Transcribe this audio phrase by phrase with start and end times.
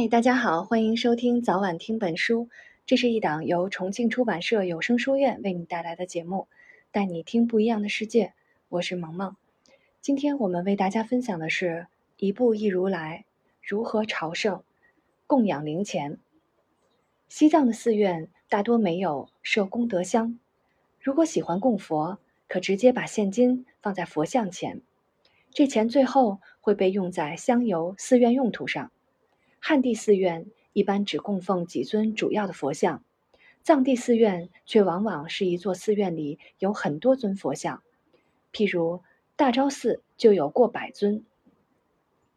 [0.00, 2.48] 嗨，大家好，欢迎收听早晚听本书。
[2.86, 6.46] 这是一档由重庆出版社有声书院为你带来的节目，
[6.92, 8.32] 带你听不一样的世界。
[8.68, 9.34] 我是萌萌。
[10.00, 13.24] 今天我们为大家分享的是一步一如来
[13.60, 14.62] 如何朝圣、
[15.26, 16.18] 供养灵钱。
[17.28, 20.38] 西藏的寺院大多没有设功德箱，
[21.00, 24.80] 如果喜欢供佛，可直接把现金放在佛像前，
[25.50, 28.92] 这钱最后会被用在香油寺院用途上。
[29.60, 33.04] 汉地寺院一般只供奉几尊主要的佛像，
[33.62, 37.82] 藏地寺院却往往是一座寺院里有很多尊佛像，
[38.52, 39.02] 譬如
[39.36, 41.24] 大昭寺就有过百尊。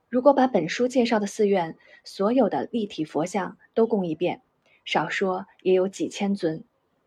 [0.09, 4.41] 如果把本书介绍的寺院所有的立体佛像都供一遍，
[4.83, 6.63] 少说也有几千尊。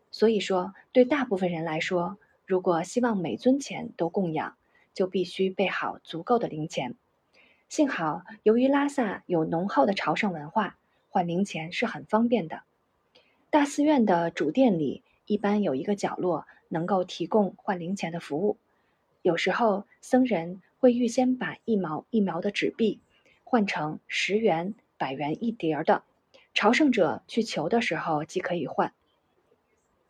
[0.09, 4.55] 所以说，对大部分人来说，如果希望每尊钱都供养，
[4.93, 6.95] 就必须备好足够的零钱。
[7.67, 10.77] 幸好，由于拉萨有浓厚的朝圣文化，
[11.09, 12.61] 换零钱是很方便的。
[13.49, 18.57] 大寺院的主殿里一般有一个角落能够提供换零钱的服务。
[19.23, 23.01] 有时候，僧人会预先把一毛一毛的纸币
[23.43, 26.03] 换成十元、百元一叠的，
[26.53, 28.93] 朝圣者去求的时候即可以换。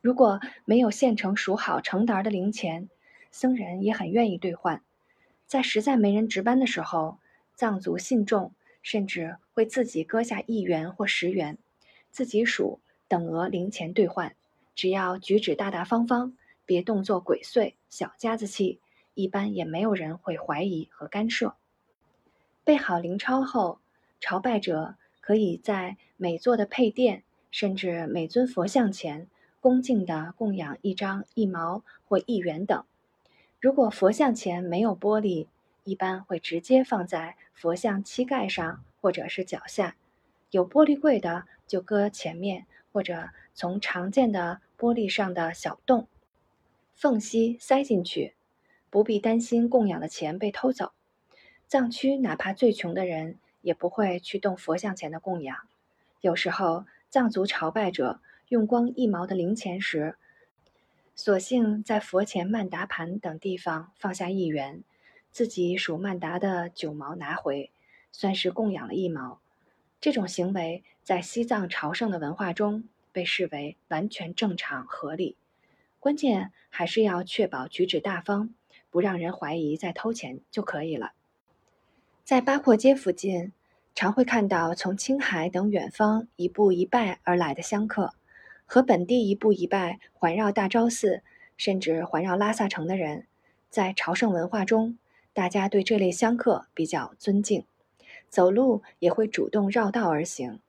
[0.02, 2.90] 如果没有现成数好成沓的零钱，
[3.32, 4.84] 僧人也很愿意兑换。
[5.48, 7.18] 在实在没人值班的时候。
[7.56, 8.54] 藏族信众
[8.84, 11.58] 甚至会自己割下一元或十元，
[12.12, 14.36] 自己数等额零钱兑换。
[14.76, 18.80] 只要举止大大方方，别动作鬼祟、小家子气，
[19.14, 21.56] 一般也没有人会怀疑和干涉。
[22.64, 23.80] 备好零钞后，
[24.20, 29.28] 朝拜者可以在每座的配殿，甚至每尊佛像前，
[29.62, 32.84] 恭敬地供养一张一毛或一元等。
[33.62, 35.48] 如果佛像前没有玻璃，
[35.86, 39.96] 一般会直接放在佛像膝盖上或者是脚下，
[40.50, 46.08] 有玻璃柜的就搁前面，或者从常见的玻璃上的小洞
[46.96, 48.34] 缝隙塞进去，
[48.90, 50.92] 不必担心供养的钱被偷走。
[51.68, 55.56] 藏区哪怕最穷的人也不会去动佛像前的供养。
[56.22, 60.18] 有时候藏族朝拜者用光一毛的零钱时，
[61.14, 64.84] 索性在佛前曼达盘等地方放下一元。
[65.36, 67.70] 自己数曼达的九毛拿回，
[68.14, 69.42] 算是供养了一毛。
[70.00, 75.36] 这种行为在西藏朝圣的文化中被视为完全正常合理。
[76.00, 78.56] 关键还是要确保举止大方，
[78.90, 81.12] 不让人怀疑在偷钱就可以了。
[82.24, 83.52] 在八廓街附近，
[83.94, 88.14] 常会看到从青海等远方一步一拜而来的香客，
[88.66, 91.22] 和本地一步一拜环绕大昭寺，
[91.58, 93.28] 甚至环绕拉萨城的人，
[93.70, 94.98] 在朝圣文化中。
[95.36, 97.66] 大家对这类香客比较尊敬，
[98.30, 100.62] 走路也会主动绕道而行，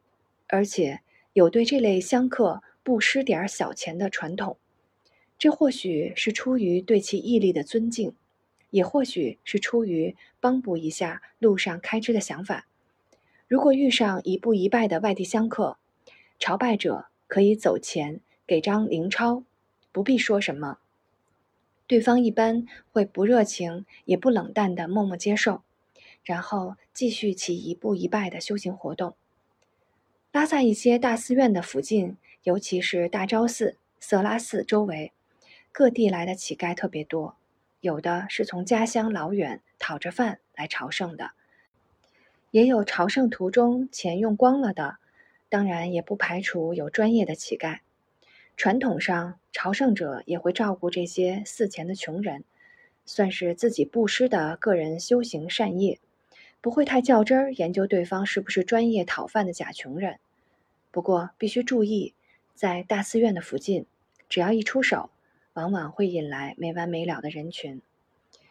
[0.49, 1.03] 而且
[1.35, 4.57] 有对这类香客不施点小钱的传统。
[5.39, 8.17] 这或许是出于对其毅力的尊敬，
[8.71, 12.67] 也或许是出于帮补一下路上开支的想法。
[13.47, 15.79] 如果遇上一步一拜的外地香客，
[16.41, 19.45] 朝拜者可以走前给张零钞，
[19.93, 20.79] 不必说什么。
[21.87, 25.63] 对方一般会不热情也不冷淡的默默接受，
[26.25, 29.15] 然后继续其一步一拜的修行活动。
[30.33, 35.13] 拉萨一些大寺院的附近，尤其是大昭寺、色拉寺周围，
[35.71, 37.37] 各地来的乞丐特别多，
[37.81, 41.31] 有的是从家乡老远讨着饭来朝圣的，
[42.51, 44.99] 也有朝圣途中钱用光了的，
[45.49, 47.79] 当然也不排除有专业的乞丐。
[48.57, 52.43] 传统上，朝圣者也会照顾这些寺前的穷人，
[53.05, 56.01] 算是自己布施的个人修行善业，
[56.63, 60.19] 不会太较真儿研究对方是不是专业讨饭的假穷人。
[60.91, 62.15] 不过必须注意，
[62.55, 63.85] 在大寺院的附近，
[64.27, 65.11] 只要一出手，
[65.53, 67.83] 往往会引来没完没了的人群，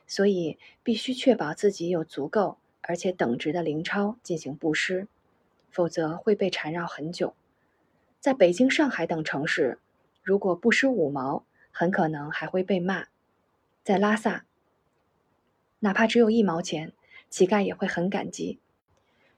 [0.05, 5.07] 所以必须确保自己有足够而且等值的零钞进行布施，
[5.71, 7.33] 否则会被缠绕很久。
[8.19, 9.79] 在北京、上海等城市。
[10.25, 13.05] 如果不施五毛，很可能还会被骂。
[13.83, 14.45] 在拉萨，
[15.81, 16.93] 哪怕只有一毛钱，
[17.29, 18.57] 乞丐也会很感激。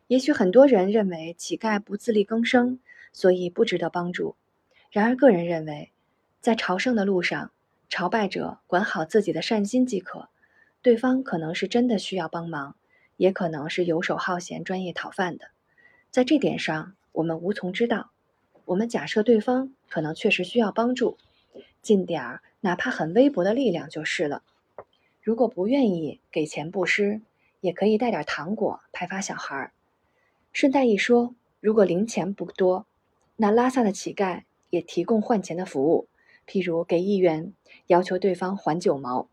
[0.07, 2.79] 也许很多人认为乞丐不自力更生，
[3.11, 4.37] 所以不值得帮助。
[4.89, 5.91] 然而，个人认为，
[6.39, 7.51] 在朝圣的路上，
[7.89, 10.29] 朝拜者管好自己的善心即可。
[10.81, 12.77] 对方可能是真的需要帮忙，
[13.17, 15.49] 也可能是游手好闲、专业讨饭的。
[16.09, 18.11] 在这点上，我们无从知道。
[18.67, 21.17] 我们假设对方可能确实需要帮助，
[21.81, 24.43] 尽点儿哪怕很微薄的力量就是了。
[25.21, 27.21] 如果不愿意给钱布施，
[27.61, 29.71] 也可以带点糖果派发小孩儿。
[30.51, 32.85] 顺带一说，如果零钱不多，
[33.37, 36.07] 那拉萨的乞丐也提供换钱的服务，
[36.45, 37.53] 譬如给一元，
[37.87, 39.29] 要求对方还九毛。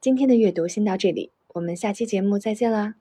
[0.00, 2.96] 今天的阅读先到这里，我们下期节目再见啦。